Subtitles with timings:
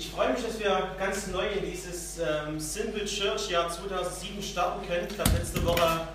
[0.00, 4.88] Ich freue mich, dass wir ganz neu in dieses ähm, Simple Church Jahr 2007 starten
[4.88, 5.06] können.
[5.06, 6.06] Ich glaube, letzte Woche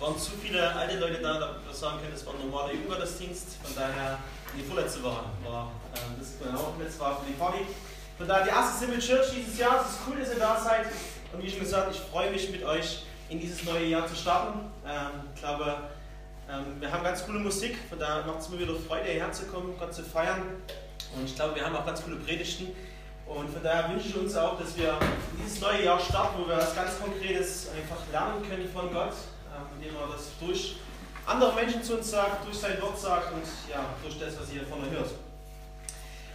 [0.00, 3.50] waren zu viele alte Leute da, da wir sagen können, es war ein normaler Jugendgottesdienst.
[3.62, 4.18] Von daher,
[4.58, 7.58] die vorletzte Woche war ähm, das genau, letzte Woche für die Party.
[8.18, 9.80] Von daher die erste Simple Church dieses Jahr.
[9.80, 10.86] Es ist cool, dass ihr da seid.
[11.32, 14.58] Und wie schon gesagt, ich freue mich mit euch in dieses neue Jahr zu starten.
[14.84, 15.76] Ähm, ich glaube,
[16.50, 19.44] ähm, wir haben ganz coole Musik, von daher macht es mir wieder Freude, hierher zu
[19.44, 20.42] kommen, Gott zu feiern.
[21.14, 22.74] Und ich glaube, wir haben auch ganz coole Predigten.
[23.34, 24.98] Und von daher wünsche ich uns auch, dass wir
[25.38, 29.14] dieses neue Jahr starten, wo wir was ganz Konkretes einfach lernen können von Gott,
[29.54, 30.78] ähm, indem er das durch
[31.26, 34.62] andere Menschen zu uns sagt, durch sein Wort sagt und ja, durch das, was ihr
[34.62, 35.10] euch hört.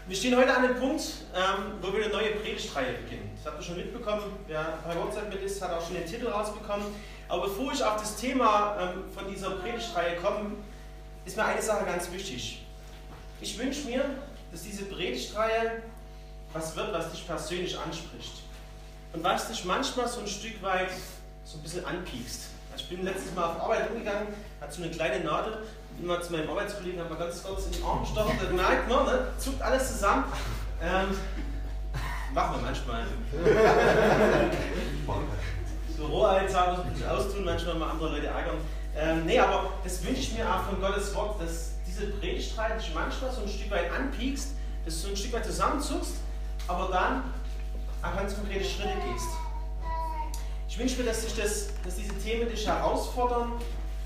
[0.08, 1.04] Wir stehen heute an dem Punkt,
[1.36, 3.30] ähm, wo wir eine neue Predigtreihe beginnen.
[3.36, 4.24] Das habt ihr schon mitbekommen.
[4.48, 6.86] Wer bei WhatsApp mit ist, hat auch schon den Titel rausbekommen.
[7.28, 10.52] Aber bevor ich auf das Thema ähm, von dieser Predigtreihe komme,
[11.26, 12.66] ist mir eine Sache ganz wichtig.
[13.42, 14.06] Ich wünsche mir,
[14.52, 15.82] dass diese Predigtreihe
[16.56, 18.42] was wird, was dich persönlich anspricht.
[19.14, 20.90] Und was dich manchmal so ein Stück weit
[21.44, 22.48] so ein bisschen anpiekst.
[22.72, 24.28] Also ich bin letztes Mal auf Arbeit umgegangen,
[24.62, 25.58] hatte so eine kleine Nadel,
[25.98, 28.90] bin mal zu meinem Arbeitskollegen, habe mal ganz kurz in den Arm gestochen, da merkt
[28.90, 30.26] man, ne, zuckt alles zusammen.
[30.82, 31.18] Ähm,
[32.34, 33.06] machen wir manchmal.
[35.98, 38.58] so Rohalltag muss bisschen austun, manchmal mal andere Leute ärgern.
[38.98, 42.94] Ähm, nee, aber das wünsche ich mir auch von Gottes Wort, dass diese Predigtreihe dich
[42.94, 44.52] manchmal so ein Stück weit anpiekst,
[44.86, 46.16] dass du so ein Stück weit zusammenzuckst
[46.68, 47.24] aber dann
[48.02, 49.28] auch ganz konkrete Schritte gehst.
[50.68, 53.54] Ich wünsche mir, dass, sich das, dass diese Themen dich herausfordern,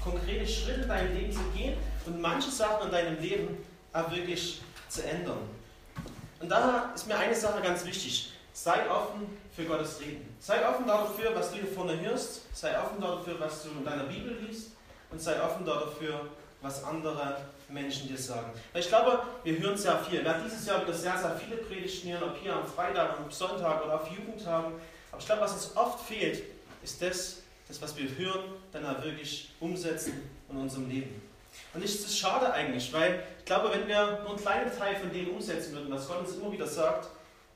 [0.03, 3.57] konkrete Schritte in deinem Leben zu gehen und manche Sachen in deinem Leben
[3.93, 5.39] auch wirklich zu ändern.
[6.39, 8.33] Und daher ist mir eine Sache ganz wichtig.
[8.53, 10.35] Sei offen für Gottes Reden.
[10.39, 12.41] Sei offen dafür, was du hier vorne hörst.
[12.55, 14.71] Sei offen dafür, was du in deiner Bibel liest.
[15.11, 16.27] Und sei offen dafür,
[16.61, 17.37] was andere
[17.69, 18.51] Menschen dir sagen.
[18.73, 20.23] Weil ich glaube, wir hören sehr viel.
[20.23, 23.31] Wir haben dieses Jahr wieder sehr, sehr viele Predigten hören, ob hier am Freitag, am
[23.31, 24.73] Sonntag oder auf Jugendtagen.
[25.11, 26.43] Aber ich glaube, was uns oft fehlt,
[26.83, 27.37] ist das,
[27.67, 31.21] das was wir hören, dann auch wirklich umsetzen in unserem Leben.
[31.73, 35.11] Und das ist schade eigentlich, weil ich glaube, wenn wir nur einen kleinen Teil von
[35.11, 37.09] dem umsetzen würden, was Gott uns immer wieder sagt,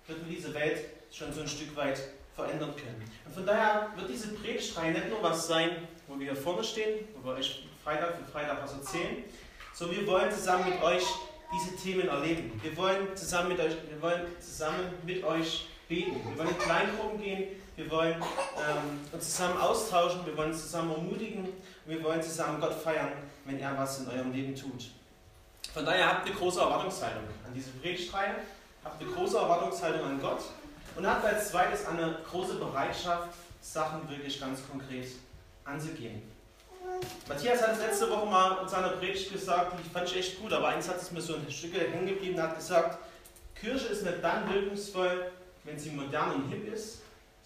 [0.07, 0.79] würden wir diese Welt
[1.11, 1.99] schon so ein Stück weit
[2.35, 3.03] verändern können.
[3.25, 7.07] Und von daher wird diese Predigtreihe nicht nur was sein, wo wir hier vorne stehen,
[7.15, 9.23] wo wir euch Freitag für Freitag was erzählen,
[9.75, 11.03] so, wir wollen zusammen mit euch
[11.51, 12.59] diese Themen erleben.
[12.61, 16.21] Wir wollen zusammen mit euch, wir wollen zusammen mit euch beten.
[16.29, 17.47] Wir wollen in Kleingruppen gehen.
[17.75, 20.25] Wir wollen ähm, uns zusammen austauschen.
[20.25, 21.49] Wir wollen zusammen ermutigen.
[21.85, 23.13] Wir wollen zusammen Gott feiern,
[23.45, 24.91] wenn er was in eurem Leben tut.
[25.73, 28.35] Von daher habt eine große Erwartungshaltung an diese Predigtreihe.
[28.83, 30.43] Habt eine große Erwartungshaltung an Gott.
[30.95, 33.29] Und habt als zweites eine große Bereitschaft,
[33.59, 35.07] Sachen wirklich ganz konkret
[35.65, 36.21] anzugehen.
[37.27, 40.51] Matthias hat es letzte Woche mal in seiner Predigt gesagt, die fand ich echt gut,
[40.51, 42.97] aber eins hat es mir so ein Stück hängen geblieben, hat gesagt,
[43.55, 45.31] Kirche ist nicht dann wirkungsvoll,
[45.63, 46.99] wenn sie modern und hip ist,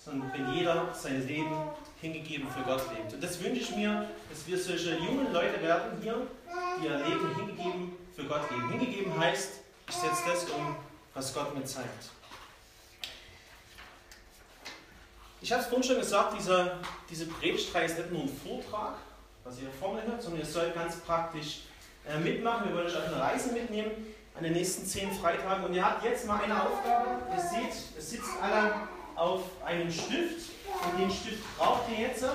[0.04, 1.56] sondern wenn jeder sein Leben
[2.02, 3.14] hingegeben für Gott lebt.
[3.14, 6.28] Und das wünsche ich mir, dass wir solche jungen Leute werden hier,
[6.80, 8.70] die ihr Leben hingegeben für Gott leben.
[8.70, 9.60] Hingegeben heißt,
[9.90, 10.76] ich setze das um,
[11.14, 12.10] was Gott mir zeigt.
[15.40, 16.78] Ich habe es vorhin schon gesagt, diese,
[17.10, 18.96] diese Predigtreihe ist nicht nur ein Vortrag,
[19.48, 21.62] was ihr vor mir hört, sondern ihr sollt ganz praktisch
[22.06, 22.68] äh, mitmachen.
[22.68, 23.92] Wir wollen euch auf eine Reise mitnehmen
[24.36, 25.64] an den nächsten zehn Freitagen.
[25.64, 27.22] Und ihr habt jetzt mal eine Aufgabe.
[27.34, 28.74] Ihr seht, es sitzt alle
[29.16, 30.52] auf einem Stift.
[30.84, 32.26] Und den Stift braucht ihr jetzt,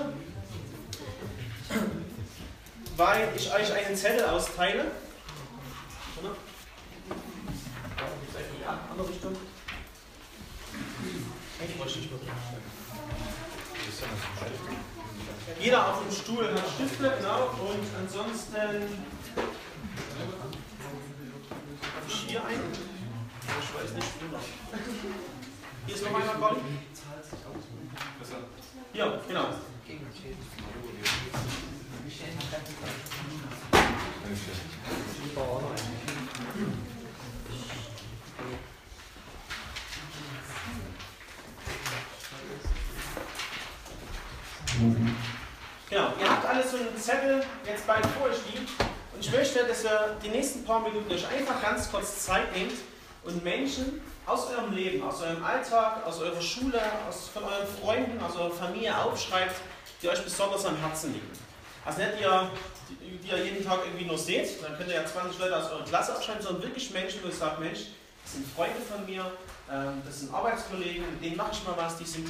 [2.97, 4.91] weil ich euch einen Zettel austeile.
[8.63, 9.37] Ja, andere Richtung.
[11.61, 12.33] Eigentlich wollte ich nicht mehr.
[15.61, 17.51] Jeder auf dem Stuhl hat Stifte, genau.
[17.61, 18.57] Und ansonsten
[22.09, 22.73] ich hier einen.
[23.43, 24.41] Ich weiß nicht, noch.
[25.87, 26.61] Hier ist noch einer, Conny.
[28.95, 29.49] Ja, genau.
[44.83, 45.15] Mhm.
[45.89, 48.67] Genau, ihr habt alles so einen Zettel jetzt bald vor euch liegen
[49.15, 52.73] und ich möchte, dass ihr die nächsten paar Minuten euch einfach ganz kurz Zeit nehmt
[53.25, 58.21] und Menschen aus eurem Leben, aus eurem Alltag, aus eurer Schule, aus, von euren Freunden,
[58.23, 59.55] aus eurer Familie aufschreibt,
[60.03, 61.31] die euch besonders am Herzen liegen.
[61.85, 62.51] Also nicht ihr,
[62.89, 65.71] die, die ihr jeden Tag irgendwie nur seht, dann könnt ihr ja 20 Leute aus
[65.71, 67.81] eurer Klasse aufschreiben, sondern wirklich Menschen, wo ihr sagt, Mensch,
[68.25, 69.31] das sind Freunde von mir,
[69.71, 72.29] ähm, das sind Arbeitskollegen, mit denen mache ich mal was, die sind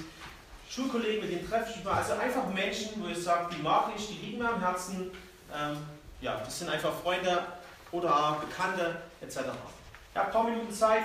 [0.74, 1.94] Schulkollegen, mit denen treffe ich mich mal.
[1.94, 5.10] Also einfach Menschen, wo ich sage, die mag ich, die liegen mir am Herzen.
[5.54, 5.76] Ähm,
[6.22, 7.44] ja, das sind einfach Freunde
[7.90, 9.36] oder Bekannte etc.
[9.36, 11.04] Ich habe ein paar Minuten Zeit,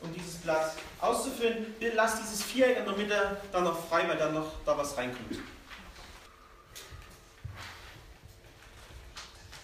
[0.00, 1.74] um dieses Blatt auszufüllen.
[1.80, 4.96] Bitte lasst dieses Viereck in der Mitte dann noch frei, weil dann noch da was
[4.96, 5.38] reinkommt.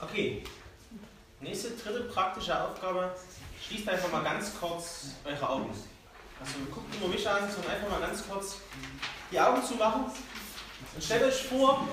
[0.01, 0.43] Okay,
[1.41, 3.15] nächste, dritte praktische Aufgabe.
[3.65, 5.71] Schließt einfach mal ganz kurz eure Augen.
[6.41, 8.57] Also guckt immer mich an, sondern einfach mal ganz kurz
[9.35, 10.05] die Augen zu machen.
[10.95, 11.89] Und stellt euch vor,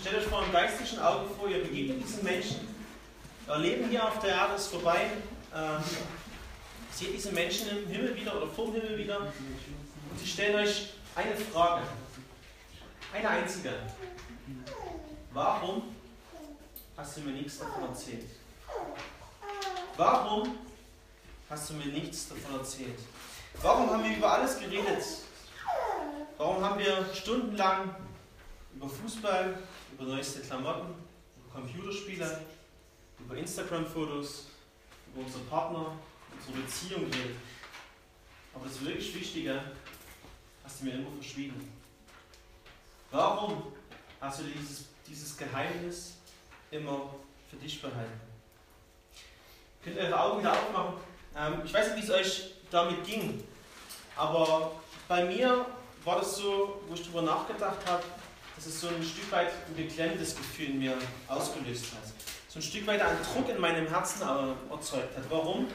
[0.00, 2.68] stellt euch vor im geistlichen Augen vor, ihr begegnet diesen Menschen.
[3.48, 5.10] Euer Leben hier auf der Erde ist vorbei.
[5.52, 5.82] Ähm,
[6.92, 9.18] seht diese Menschen im Himmel wieder oder vom Himmel wieder.
[9.18, 11.82] Und sie stellen euch eine Frage.
[13.12, 13.70] Eine einzige.
[15.32, 15.82] Warum
[16.96, 18.26] hast du mir nichts davon erzählt?
[19.96, 20.56] Warum
[21.50, 22.98] hast du mir nichts davon erzählt?
[23.60, 25.02] Warum haben wir über alles geredet?
[26.44, 27.96] Warum haben wir stundenlang
[28.74, 29.58] über Fußball,
[29.94, 30.94] über neueste Klamotten,
[31.38, 32.42] über Computerspiele,
[33.18, 34.48] über Instagram-Fotos,
[35.10, 35.92] über unsere Partner,
[36.36, 37.36] unsere Beziehung geredet?
[38.54, 39.58] Aber das wirklich Wichtige
[40.62, 41.72] hast du mir immer verschwiegen.
[43.10, 43.72] Warum
[44.20, 46.16] hast du dieses, dieses Geheimnis
[46.70, 47.14] immer
[47.48, 48.20] für dich behalten?
[49.82, 50.94] Könnt ihr eure Augen wieder aufmachen?
[51.38, 53.42] Ähm, ich weiß nicht, wie es euch damit ging,
[54.14, 54.72] aber
[55.08, 55.64] bei mir
[56.04, 58.02] war das so, wo ich darüber nachgedacht habe,
[58.54, 60.96] dass es so ein Stück weit ein beklemmtes Gefühl in mir
[61.28, 62.12] ausgelöst hat.
[62.48, 64.22] So ein Stück weit einen Druck in meinem Herzen
[64.70, 65.24] erzeugt hat.
[65.28, 65.66] Warum?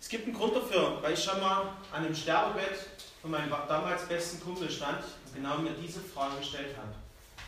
[0.00, 2.88] Es gibt einen Grund dafür, weil ich schon mal an dem Sterbebett
[3.22, 6.94] von meinem damals besten Kumpel stand und genau mir diese Frage gestellt habe.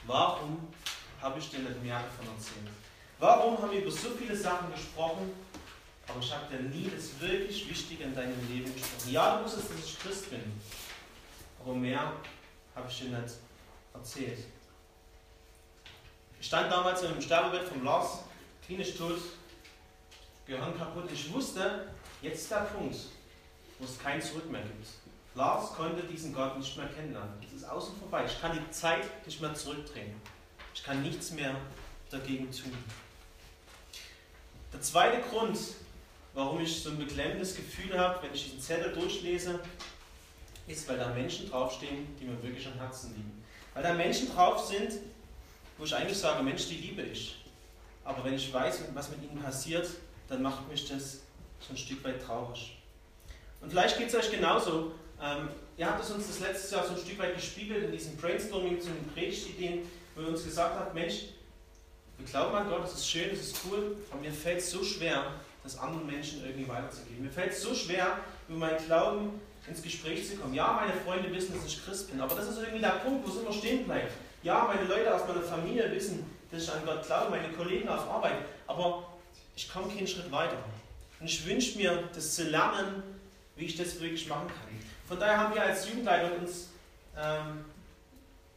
[0.07, 0.69] Warum
[1.21, 2.69] habe ich dir nicht mehr davon erzählt?
[3.19, 5.33] Warum haben wir über so viele Sachen gesprochen,
[6.07, 9.11] aber ich habe dir nie das wirklich Wichtige in deinem Leben gesprochen?
[9.11, 10.41] Ja, du wusstest, dass ich Christ bin,
[11.75, 12.13] mehr
[12.75, 13.35] habe ich dir nicht
[13.95, 14.39] erzählt.
[16.39, 18.21] Ich stand damals im Sterbebett vom Lars,
[18.65, 19.19] klinisch tot,
[20.47, 21.11] Gehirn kaputt.
[21.13, 21.89] Ich wusste,
[22.23, 22.97] jetzt ist der Punkt,
[23.79, 24.87] wo es kein Zurück mehr gibt.
[25.35, 27.35] Lars konnte diesen Gott nicht mehr kennenlernen.
[27.45, 28.25] Es ist außen vorbei.
[28.27, 30.15] Ich kann die Zeit nicht mehr zurückdrehen.
[30.75, 31.57] Ich kann nichts mehr
[32.11, 32.73] dagegen tun.
[34.73, 35.59] Der zweite Grund,
[36.33, 39.61] warum ich so ein beklemmendes Gefühl habe, wenn ich diesen Zettel durchlese,
[40.67, 43.43] ist, weil da Menschen draufstehen, die mir wirklich am Herzen liegen.
[43.75, 44.93] Weil da Menschen drauf sind,
[45.79, 47.45] wo ich eigentlich sage, Mensch, die liebe ich.
[48.05, 49.89] Aber wenn ich weiß, was mit ihnen passiert,
[50.29, 51.21] dann macht mich das
[51.61, 52.77] so ein Stück weit traurig.
[53.61, 54.93] Und vielleicht geht es euch genauso.
[55.21, 58.17] Ähm, ihr habt es uns das letzte Jahr so ein Stück weit gespiegelt in diesem
[58.17, 59.81] Brainstorming zu den Predigtideen,
[60.15, 61.25] wo ihr uns gesagt habt, Mensch,
[62.19, 64.83] wir glauben an Gott, das ist schön, das ist cool, aber mir fällt es so
[64.83, 65.33] schwer,
[65.63, 67.25] das anderen Menschen irgendwie weiterzugeben.
[67.25, 68.19] Mir fällt es so schwer,
[68.49, 70.55] über meinen Glauben ins Gespräch zu kommen.
[70.55, 73.33] Ja, meine Freunde wissen, dass ich Christ bin, aber das ist irgendwie der Punkt, wo
[73.33, 74.13] es immer stehen bleibt.
[74.43, 78.09] Ja, meine Leute aus meiner Familie wissen, dass ich an Gott glaube, meine Kollegen auf
[78.09, 79.09] Arbeit, aber
[79.57, 80.59] ich komme keinen Schritt weiter.
[81.19, 83.03] Und ich wünsche mir, das zu lernen,
[83.57, 84.67] wie ich das wirklich machen kann.
[85.09, 86.69] Von daher haben wir als Jugendleiter uns
[87.17, 87.65] ähm,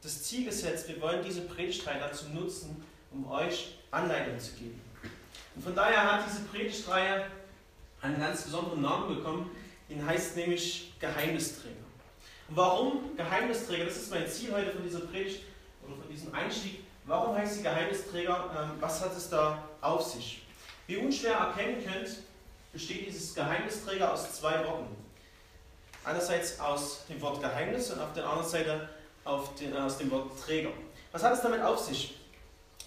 [0.01, 4.81] das Ziel gesetzt, wir wollen diese Predigtreihe dazu nutzen, um euch Anleitung zu geben.
[5.55, 7.25] Und von daher hat diese Predigtreihe
[8.01, 9.51] einen ganz besonderen Namen bekommen,
[9.89, 11.75] den heißt nämlich Geheimnisträger.
[12.49, 13.85] Warum Geheimnisträger?
[13.85, 15.41] Das ist mein Ziel heute von dieser Predigt
[15.85, 16.83] oder von diesem Einstieg.
[17.05, 18.49] Warum heißt sie Geheimnisträger?
[18.57, 20.43] Ähm, was hat es da auf sich?
[20.87, 22.09] Wie unschwer erkennen könnt,
[22.71, 24.95] besteht dieses Geheimnisträger aus zwei Worten.
[26.03, 28.89] Einerseits aus dem Wort Geheimnis und auf der anderen Seite
[29.59, 30.71] den, aus dem Wort Träger.
[31.11, 32.15] Was hat es damit auf sich?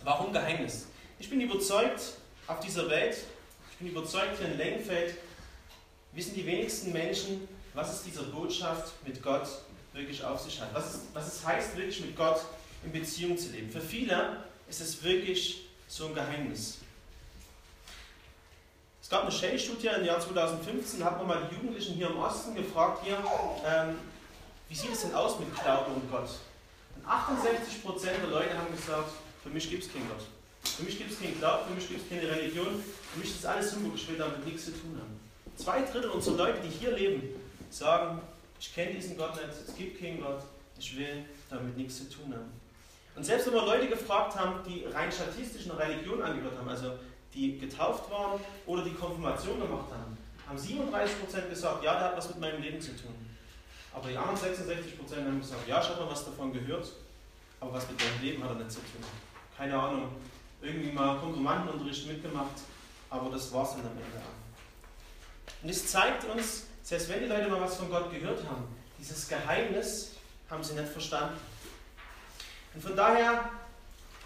[0.05, 0.87] Warum Geheimnis?
[1.19, 2.01] Ich bin überzeugt,
[2.47, 3.17] auf dieser Welt,
[3.71, 5.17] ich bin überzeugt, hier in Lengenfeld
[6.13, 9.49] wissen die wenigsten Menschen, was es dieser Botschaft mit Gott
[9.93, 10.73] wirklich auf sich hat.
[10.75, 12.41] Was es, was es heißt, wirklich mit Gott
[12.85, 13.71] in Beziehung zu leben.
[13.71, 16.79] Für viele ist es wirklich so ein Geheimnis.
[19.03, 22.19] Es gab eine Shell-Studie im Jahr 2015, da hat man mal die Jugendlichen hier im
[22.19, 23.19] Osten gefragt, hier,
[23.67, 23.99] ähm,
[24.69, 26.31] wie sieht es denn aus mit Glauben und Gott?
[26.97, 30.25] Und 68% der Leute haben gesagt, für mich gibt es keinen Gott.
[30.65, 33.45] Für mich gibt es keinen Glauben, für mich gibt es keine Religion, für mich ist
[33.45, 35.21] alles Humbug, ich will damit nichts zu tun haben.
[35.57, 37.23] Zwei Drittel unserer Leute, die hier leben,
[37.71, 38.21] sagen,
[38.59, 40.43] ich kenne diesen Gott nicht, es gibt keinen Gott,
[40.79, 42.53] ich will damit nichts zu tun haben.
[43.15, 46.93] Und selbst wenn wir Leute gefragt haben, die rein statistisch einer Religion angehört haben, also
[47.35, 50.17] die getauft waren oder die Konfirmation gemacht haben,
[50.49, 53.15] haben 37% gesagt, ja, der hat was mit meinem Leben zu tun.
[53.95, 56.91] Aber die anderen 66% haben gesagt, ja, ich habe mal was davon gehört,
[57.61, 59.05] aber was mit deinem Leben hat er nicht zu tun.
[59.57, 60.09] Keine Ahnung,
[60.63, 62.63] irgendwie mal Konfirmandenunterricht mitgemacht,
[63.11, 64.23] aber das war es dann am Ende.
[65.63, 68.65] Und es zeigt uns, selbst wenn die Leute mal was von Gott gehört haben,
[68.99, 70.13] dieses Geheimnis
[70.51, 71.39] haben sie nicht verstanden.
[72.75, 73.51] Und von daher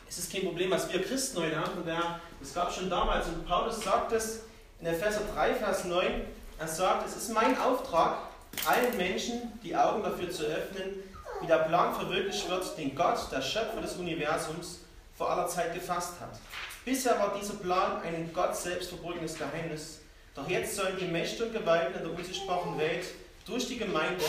[0.08, 1.72] ist es kein Problem, was wir Christen heute haben.
[1.78, 3.26] Und das gab es schon damals.
[3.26, 4.40] Und Paulus sagt es
[4.80, 6.22] in Epheser 3, Vers 9,
[6.58, 8.18] Er sagt, es ist mein Auftrag,
[8.66, 11.02] allen Menschen die Augen dafür zu öffnen,
[11.40, 14.80] wie der Plan verwirklicht wird, den Gott, der Schöpfer des Universums,
[15.16, 16.38] vor aller Zeit gefasst hat.
[16.84, 20.00] Bisher war dieser Plan ein Gott selbst verborgenes Geheimnis.
[20.36, 23.06] Doch jetzt sollen die Mächte und Gewalten in der unsichtbaren Welt
[23.46, 24.24] durch die Gemeinde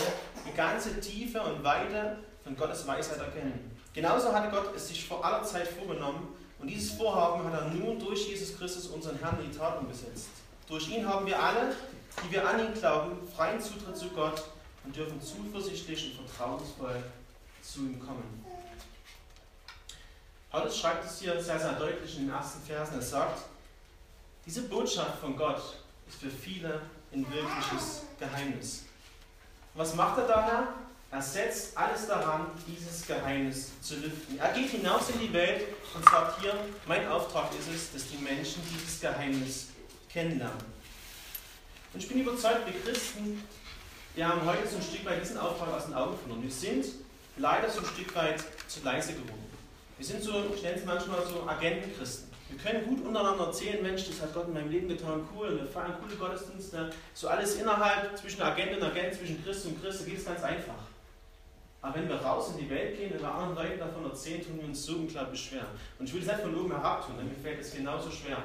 [0.46, 3.76] die ganze Tiefe und Weite von Gottes Weisheit erkennen.
[3.92, 7.98] Genauso hatte Gott es sich vor aller Zeit vorgenommen und dieses Vorhaben hat er nun
[7.98, 10.28] durch Jesus Christus, unseren Herrn, in die Tat umgesetzt.
[10.66, 11.74] Durch ihn haben wir alle,
[12.24, 14.44] die wir an ihn glauben, freien Zutritt zu Gott
[14.84, 17.02] und dürfen zuversichtlich und vertrauensvoll
[17.60, 18.44] zu ihm kommen.
[20.50, 22.94] Paulus schreibt es hier sehr, sehr deutlich in den ersten Versen.
[22.94, 23.42] Er sagt,
[24.46, 25.60] diese Botschaft von Gott
[26.08, 26.80] ist für viele
[27.12, 28.84] ein wirkliches Geheimnis.
[29.74, 30.68] Was macht er daher?
[31.10, 34.38] Er setzt alles daran, dieses Geheimnis zu lüften.
[34.38, 36.54] Er geht hinaus in die Welt und sagt hier,
[36.86, 39.68] mein Auftrag ist es, dass die Menschen dieses Geheimnis
[40.12, 40.78] kennenlernen.
[41.94, 43.42] Und ich bin überzeugt, wir Christen,
[44.14, 46.42] wir haben heute so ein Stück weit diesen Auftrag aus den Augen verloren.
[46.42, 46.84] Wir sind
[47.38, 49.46] leider so ein Stück weit zu leise geworden.
[49.96, 52.27] Wir sind so, ich nenne es manchmal so Agentenchristen.
[52.48, 55.66] Wir können gut untereinander erzählen, Mensch, das hat Gott in meinem Leben getan, cool, wir
[55.66, 56.90] feiern coole Gottesdienste.
[57.12, 60.42] So alles innerhalb, zwischen Agent und Agent, zwischen Christ und Christ, da geht es ganz
[60.42, 60.74] einfach.
[61.82, 64.58] Aber wenn wir raus in die Welt gehen und wir anderen Leuten davon erzählen, tun
[64.58, 65.66] wir uns so unglaublich schwer.
[65.98, 68.42] Und ich will es nicht von oben herab tun, denn mir fällt es genauso schwer,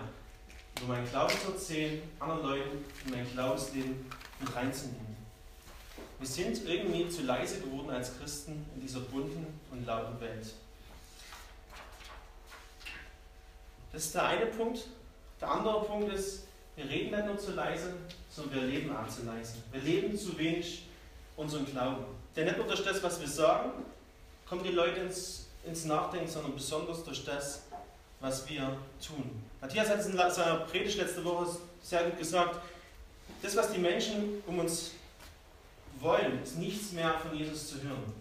[0.82, 4.06] über meinen Glauben zu erzählen, anderen Leuten in mein Glaubensleben
[4.40, 5.14] mit reinzunehmen.
[6.20, 10.54] Wir sind irgendwie zu leise geworden als Christen in dieser bunten und lauten Welt.
[13.94, 14.88] Das ist der eine Punkt.
[15.40, 16.46] Der andere Punkt ist,
[16.76, 17.94] wir reden nicht nur zu leise,
[18.30, 19.58] sondern wir leben auch zu leise.
[19.72, 20.88] Wir leben zu wenig
[21.38, 22.04] unseren Glauben.
[22.36, 23.72] Denn nicht nur durch das, was wir sagen,
[24.50, 27.62] kommen die Leute ins, ins Nachdenken, sondern besonders durch das,
[28.20, 29.44] was wir tun.
[29.62, 32.60] Matthias hat es in seiner Predigt letzte Woche sehr gut gesagt.
[33.44, 34.92] Das, was die Menschen um uns
[36.00, 38.14] wollen, ist nichts mehr von Jesus zu hören.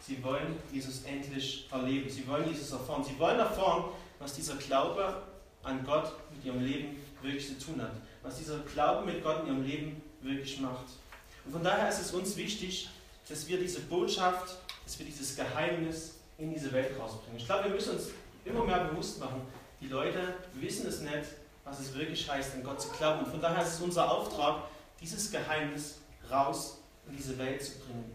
[0.00, 2.08] Sie wollen Jesus endlich erleben.
[2.08, 3.02] Sie wollen Jesus erfahren.
[3.02, 3.86] Sie wollen erfahren,
[4.18, 5.22] was dieser Glaube
[5.62, 7.92] an Gott mit ihrem Leben wirklich zu tun hat.
[8.22, 10.86] Was dieser Glaube mit Gott in ihrem Leben wirklich macht.
[11.44, 12.88] Und von daher ist es uns wichtig,
[13.28, 17.38] dass wir diese Botschaft, dass wir dieses Geheimnis in diese Welt rausbringen.
[17.38, 18.08] Ich glaube, wir müssen uns
[18.44, 19.42] immer mehr bewusst machen,
[19.80, 21.24] die Leute wissen es nicht,
[21.64, 23.24] was es wirklich heißt, an Gott zu glauben.
[23.24, 24.62] Und von daher ist es unser Auftrag,
[25.00, 25.98] dieses Geheimnis
[26.30, 28.10] raus in diese Welt zu bringen.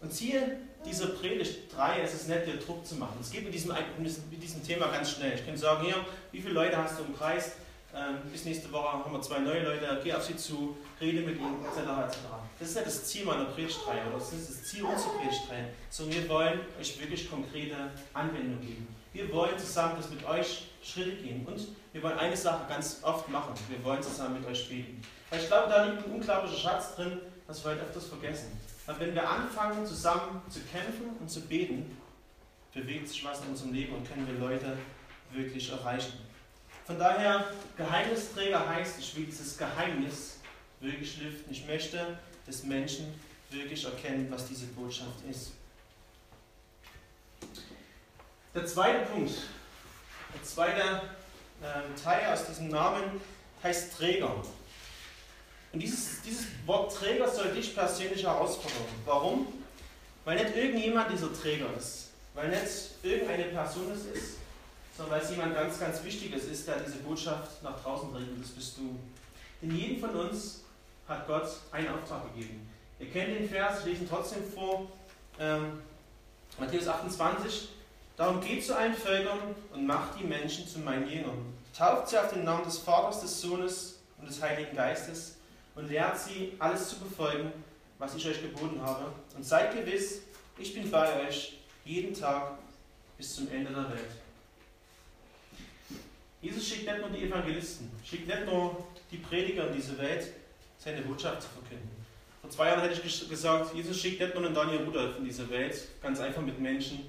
[0.00, 3.18] Und Ziel dieser Predigt 3 ist es nicht, dir Druck zu machen.
[3.20, 5.34] Es geht mit diesem, mit diesem Thema ganz schnell.
[5.34, 5.96] Ich kann sagen, hier,
[6.32, 7.52] wie viele Leute hast du im Kreis?
[7.94, 11.38] Ähm, bis nächste Woche haben wir zwei neue Leute, geh auf sie zu, rede mit
[11.38, 11.78] ihnen, etc.
[12.06, 12.18] etc.
[12.58, 16.22] Das ist nicht das Ziel meiner Predigtreihe oder das ist das Ziel unserer Predigtreihe, sondern
[16.22, 17.76] wir wollen euch wirklich konkrete
[18.12, 18.86] Anwendung geben.
[19.14, 23.30] Wir wollen zusammen das mit euch Schritte gehen und wir wollen eine Sache ganz oft
[23.30, 23.54] machen.
[23.70, 25.00] Wir wollen zusammen mit euch beten.
[25.30, 28.60] Weil ich glaube, da liegt ein unglaublicher Schatz drin, was wir heute öfters vergessen.
[28.86, 31.96] Weil wenn wir anfangen, zusammen zu kämpfen und zu beten,
[32.72, 34.76] bewegt sich was in unserem Leben und können wir Leute
[35.32, 36.12] wirklich erreichen.
[36.86, 40.38] Von daher, Geheimnisträger heißt, ich will dieses Geheimnis
[40.80, 41.50] wirklich lüften.
[41.50, 43.12] Ich möchte, dass Menschen
[43.50, 45.52] wirklich erkennen, was diese Botschaft ist.
[48.54, 49.32] Der zweite Punkt,
[50.32, 50.80] der zweite
[51.60, 53.20] äh, Teil aus diesem Namen
[53.62, 54.44] heißt Träger.
[55.76, 58.88] Und dieses, dieses Wort Träger soll dich persönlich herausfordern.
[59.04, 59.46] Warum?
[60.24, 62.12] Weil nicht irgendjemand dieser Träger ist.
[62.32, 62.62] Weil nicht
[63.02, 64.36] irgendeine Person es ist,
[64.96, 68.30] sondern weil es jemand ganz, ganz Wichtiges ist, der diese Botschaft nach draußen bringt.
[68.30, 68.98] Und das bist du.
[69.60, 70.62] In jedem von uns
[71.06, 72.66] hat Gott einen Auftrag gegeben.
[72.98, 74.86] Ihr kennt den Vers, ich lese ihn trotzdem vor.
[75.38, 75.82] Ähm,
[76.58, 77.68] Matthäus 28.
[78.16, 79.40] Darum geht zu allen Völkern
[79.74, 81.52] und macht die Menschen zu meinen Jüngern.
[81.76, 85.35] Tauft sie auf den Namen des Vaters, des Sohnes und des Heiligen Geistes
[85.76, 87.52] und lehrt sie, alles zu befolgen,
[87.98, 89.12] was ich euch geboten habe.
[89.36, 90.22] Und seid gewiss,
[90.58, 92.58] ich bin bei euch jeden Tag
[93.16, 94.10] bis zum Ende der Welt.
[96.42, 100.32] Jesus schickt nicht nur die Evangelisten, schickt nicht nur die Prediger in diese Welt,
[100.78, 101.90] seine Botschaft zu verkünden.
[102.40, 105.48] Vor zwei Jahren hätte ich gesagt, Jesus schickt nicht nur einen Daniel Rudolph in diese
[105.50, 107.00] Welt, ganz einfach mit Menschen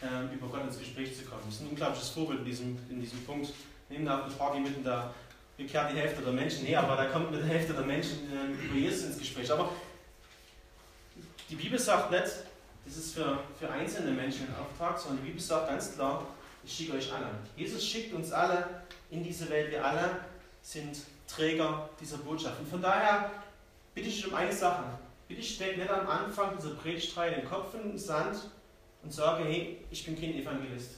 [0.00, 1.42] äh, über Gott ins Gespräch zu kommen.
[1.44, 3.52] Das ist ein unglaubliches Vorbild in diesem, in diesem Punkt.
[3.88, 5.12] Nehmen da auf eine Party mitten da
[5.62, 8.64] bekehrt die Hälfte der Menschen her, aber da kommt mit der Hälfte der Menschen äh,
[8.64, 9.50] über Jesus ins Gespräch.
[9.52, 9.70] Aber
[11.48, 12.24] die Bibel sagt nicht,
[12.84, 16.26] das ist für, für einzelne Menschen ein Auftrag, sondern die Bibel sagt ganz klar,
[16.64, 17.26] ich schicke euch alle.
[17.56, 19.70] Jesus schickt uns alle in diese Welt.
[19.70, 20.16] Wir alle
[20.62, 22.58] sind Träger dieser Botschaft.
[22.60, 23.30] Und von daher
[23.94, 24.84] bitte ich um eine Sache.
[25.28, 28.36] Bitte steck nicht am Anfang dieser Predigtreihe den Kopf in den Sand
[29.02, 30.96] und sage, hey, ich bin kein Evangelist.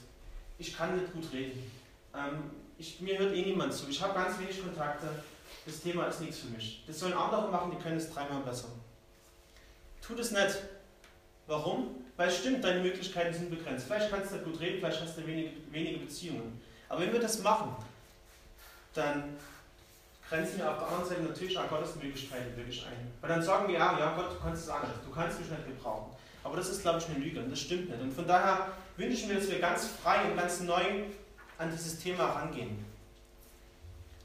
[0.57, 1.71] Ich kann nicht gut reden.
[2.15, 3.87] Ähm, ich, mir hört eh niemand zu.
[3.89, 5.07] Ich habe ganz wenig Kontakte.
[5.65, 6.83] das Thema ist nichts für mich.
[6.87, 8.69] Das sollen andere machen, die können es dreimal besser.
[10.05, 10.57] Tu das nicht.
[11.47, 12.03] Warum?
[12.15, 13.85] Weil es stimmt, deine Möglichkeiten sind begrenzt.
[13.87, 16.61] Vielleicht kannst du gut reden, vielleicht hast du wenige, wenige Beziehungen.
[16.89, 17.75] Aber wenn wir das machen,
[18.93, 19.37] dann
[20.29, 23.11] grenzen wir auf der anderen Seite natürlich auch Gottes Möglichkeiten wirklich ein.
[23.21, 25.65] Weil dann sagen wir, ja, ja Gott, du kannst es nicht, du kannst mich nicht
[25.65, 26.15] gebrauchen.
[26.43, 28.01] Aber das ist, glaube ich, eine Lüge und das stimmt nicht.
[28.01, 31.05] Und von daher wünsche ich mir, dass wir ganz frei und ganz neu
[31.57, 32.85] an dieses Thema rangehen.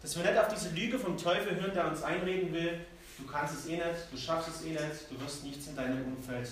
[0.03, 2.81] Dass wir nicht auf diese Lüge vom Teufel hören, der uns einreden will,
[3.19, 6.05] du kannst es eh nicht, du schaffst es eh nicht, du wirst nichts in deinem
[6.17, 6.51] Umfeld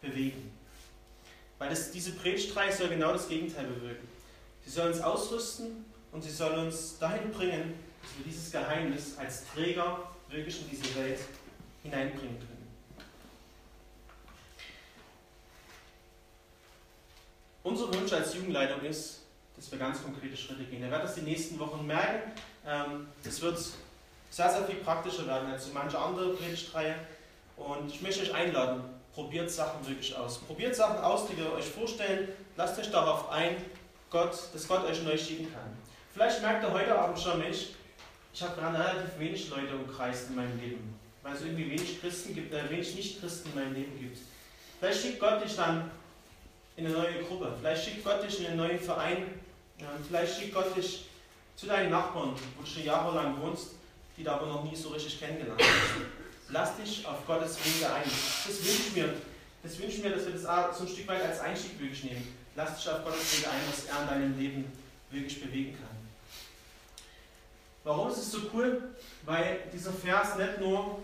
[0.00, 0.50] bewegen.
[1.58, 4.08] Weil das, diese Predigtreihe soll genau das Gegenteil bewirken.
[4.64, 9.44] Sie soll uns ausrüsten und sie soll uns dahin bringen, dass wir dieses Geheimnis als
[9.52, 11.20] Träger wirklich in diese Welt
[11.82, 12.60] hineinbringen können.
[17.62, 19.20] Unser Wunsch als Jugendleitung ist,
[19.60, 20.82] dass wir ganz konkrete Schritte gehen.
[20.82, 22.32] Ihr werdet das die nächsten Wochen merken.
[22.66, 26.94] Ähm, es wird sehr, sehr viel praktischer werden als manche andere Predigtreihe.
[27.58, 30.38] Und ich möchte euch einladen, probiert Sachen wirklich aus.
[30.38, 32.28] Probiert Sachen aus, die wir euch vorstellen.
[32.56, 33.56] Lasst euch darauf ein,
[34.08, 35.76] Gott, dass Gott euch neu schicken kann.
[36.14, 37.66] Vielleicht merkt ihr heute Abend schon, Mensch,
[38.32, 42.34] ich habe gerade relativ wenig Leute umkreist in meinem Leben, weil es irgendwie wenig Christen
[42.34, 44.18] gibt, äh, wenig Nicht-Christen in meinem Leben gibt.
[44.78, 45.90] Vielleicht schickt Gott dich dann
[46.76, 49.26] in eine neue Gruppe, vielleicht schickt Gott dich in einen neuen Verein,
[50.06, 51.06] vielleicht schickt Gott dich
[51.56, 53.72] zu deinen Nachbarn, wo du schon jahrelang wohnst,
[54.16, 56.06] die du aber noch nie so richtig kennengelernt hast.
[56.48, 58.02] Lass dich auf Gottes Wege ein.
[58.02, 59.14] Das wünsche ich mir.
[59.62, 62.34] Das wünsche ich mir, dass wir das so ein Stück weit als Einstieg wirklich nehmen.
[62.56, 64.72] Lass dich auf Gottes Wege ein, was er in deinem Leben
[65.10, 65.90] wirklich bewegen kann.
[67.84, 68.82] Warum ist es so cool?
[69.24, 71.00] Weil dieser Vers nicht nur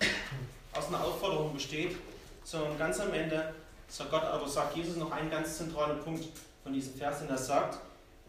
[0.73, 1.97] aus einer Aufforderung besteht,
[2.45, 3.54] sondern ganz am Ende
[3.88, 6.25] sagt Gott, aber sagt Jesus noch einen ganz zentralen Punkt
[6.62, 7.78] von diesem Vers, den er sagt,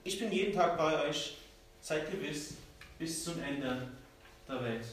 [0.07, 1.35] ich bin jeden Tag bei euch,
[1.81, 2.53] seid gewiss,
[2.97, 3.89] bis zum Ende
[4.47, 4.85] der Welt.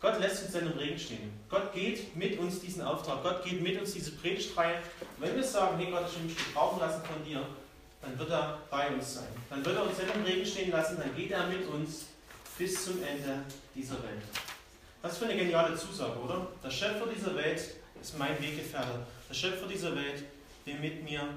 [0.00, 1.32] Gott lässt uns in im Regen stehen.
[1.50, 3.22] Gott geht mit uns diesen Auftrag.
[3.22, 4.78] Gott geht mit uns diese Predigtreihe.
[5.18, 7.44] wenn wir sagen, hey Gott, ich will mich gebrauchen lassen von dir,
[8.00, 9.28] dann wird er bei uns sein.
[9.50, 12.06] Dann wird er uns im Regen stehen lassen, dann geht er mit uns
[12.56, 13.42] bis zum Ende
[13.74, 14.22] dieser Welt.
[15.02, 16.46] Was für eine geniale Zusage, oder?
[16.64, 17.60] Der Schöpfer dieser Welt
[18.00, 19.06] ist mein Weggefährte.
[19.28, 20.22] Der Schöpfer dieser Welt
[20.64, 21.28] will mit mir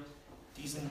[0.55, 0.89] diesen,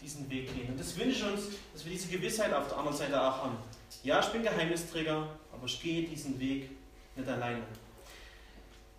[0.00, 0.68] diesen Weg gehen.
[0.68, 3.56] Und das wünsche ich uns, dass wir diese Gewissheit auf der anderen Seite auch haben.
[4.02, 6.70] Ja, ich bin Geheimnisträger, aber ich gehe diesen Weg
[7.16, 7.62] nicht alleine.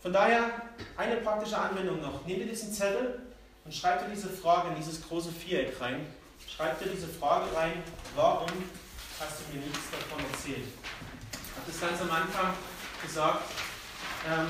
[0.01, 0.49] Von daher
[0.97, 2.25] eine praktische Anwendung noch.
[2.25, 3.21] Nimm dir diesen Zettel
[3.65, 6.05] und schreib dir diese Frage in dieses große Viereck rein.
[6.47, 7.83] Schreib dir diese Frage rein,
[8.15, 8.49] warum
[9.19, 10.67] hast du mir nichts davon erzählt?
[11.31, 12.53] Ich habe das ganz am Anfang
[13.01, 13.43] gesagt.
[14.27, 14.47] Ähm,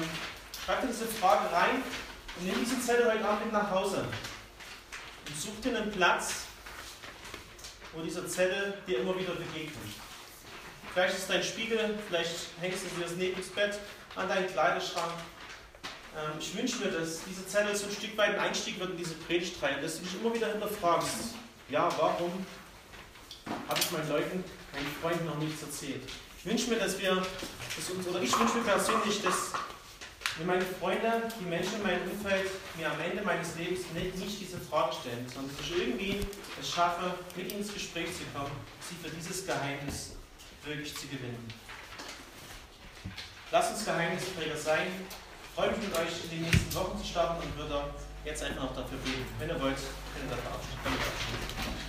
[0.66, 1.84] schreib dir diese Frage rein
[2.40, 4.06] und nimm diesen Zettel heute Abend mit nach Hause.
[5.38, 6.46] Such dir einen Platz,
[7.94, 9.76] wo dieser Zettel dir immer wieder begegnet.
[10.94, 13.80] Vielleicht ist es dein Spiegel, vielleicht hängst du dir das neben das Bett
[14.16, 15.14] an deinen Kleiderschrank.
[16.18, 18.98] Ähm, ich wünsche mir, dass diese Zettel so ein Stück weit ein Einstieg wird in
[18.98, 21.36] diese Predigtreihe, dass du dich immer wieder hinterfragst,
[21.70, 22.46] ja, warum
[23.68, 26.02] habe ich meinen Leuten, meinen Freunden noch nichts erzählt?
[26.38, 29.54] Ich wünsche mir, dass wir, dass uns, oder ich wünsche mir persönlich, dass
[30.42, 34.40] mir meine Freunde, die Menschen in meinem Umfeld, mir am Ende meines Lebens nicht, nicht
[34.42, 36.20] diese Frage stellen, sondern ich irgendwie
[36.60, 38.52] es schaffe, mit ihnen ins Gespräch zu kommen,
[38.82, 40.16] sie für dieses Geheimnis
[40.64, 41.48] wirklich zu gewinnen.
[43.52, 44.88] Lasst uns Geheimnisträger sein.
[45.44, 47.84] Ich freue mich mit euch in den nächsten Wochen zu starten und würde
[48.24, 49.26] jetzt einfach noch dafür beten.
[49.40, 51.81] Wenn ihr wollt, könnt ihr dafür abstimmen.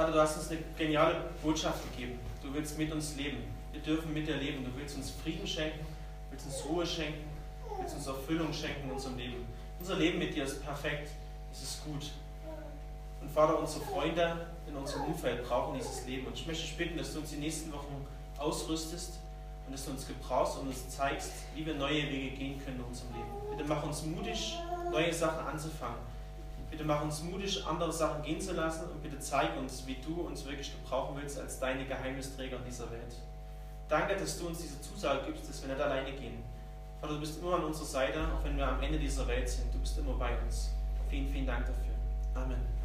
[0.00, 2.18] Vater, du hast uns eine geniale Botschaft gegeben.
[2.42, 3.36] Du willst mit uns leben.
[3.70, 4.64] Wir dürfen mit dir leben.
[4.64, 5.84] Du willst uns Frieden schenken,
[6.30, 7.28] willst uns Ruhe schenken,
[7.78, 9.44] willst uns Erfüllung schenken in unserem Leben.
[9.78, 11.10] Unser Leben mit dir ist perfekt,
[11.52, 12.12] es ist gut.
[13.20, 16.28] Und Vater, unsere Freunde in unserem Umfeld brauchen dieses Leben.
[16.28, 18.06] Und ich möchte dich bitten, dass du uns die nächsten Wochen
[18.38, 19.18] ausrüstest
[19.66, 22.84] und dass du uns gebrauchst und uns zeigst, wie wir neue Wege gehen können in
[22.86, 23.28] unserem Leben.
[23.50, 24.56] Bitte mach uns mutig,
[24.90, 25.98] neue Sachen anzufangen.
[26.70, 30.22] Bitte mach uns mutig, andere Sachen gehen zu lassen und bitte zeig uns, wie du
[30.22, 33.16] uns wirklich gebrauchen willst als deine Geheimnisträger in dieser Welt.
[33.88, 36.44] Danke, dass du uns diese Zusage gibst, dass wir nicht alleine gehen,
[37.00, 39.72] Vater, du bist immer an unserer Seite, auch wenn wir am Ende dieser Welt sind.
[39.72, 40.70] Du bist immer bei uns.
[41.08, 41.94] Vielen, vielen Dank dafür.
[42.34, 42.79] Amen.